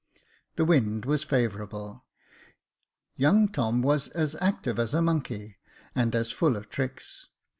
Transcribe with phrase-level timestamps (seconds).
[0.55, 2.05] The wind was favourable.
[3.17, 5.57] Young Tom was as active as a monkey,
[5.93, 7.27] and as full of tricks.